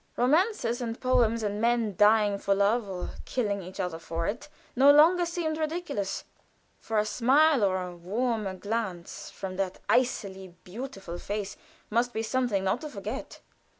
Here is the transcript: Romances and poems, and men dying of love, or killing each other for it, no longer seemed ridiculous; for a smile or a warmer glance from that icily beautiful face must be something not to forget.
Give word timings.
Romances 0.17 0.81
and 0.81 0.99
poems, 0.99 1.43
and 1.43 1.61
men 1.61 1.95
dying 1.95 2.33
of 2.33 2.47
love, 2.47 2.89
or 2.89 3.11
killing 3.23 3.61
each 3.61 3.79
other 3.79 3.99
for 3.99 4.25
it, 4.25 4.49
no 4.75 4.91
longer 4.91 5.27
seemed 5.27 5.59
ridiculous; 5.59 6.23
for 6.79 6.97
a 6.97 7.05
smile 7.05 7.63
or 7.63 7.77
a 7.79 7.95
warmer 7.95 8.55
glance 8.55 9.29
from 9.29 9.57
that 9.57 9.77
icily 9.89 10.47
beautiful 10.63 11.19
face 11.19 11.55
must 11.91 12.13
be 12.13 12.23
something 12.23 12.63
not 12.63 12.81
to 12.81 12.89
forget. 12.89 13.41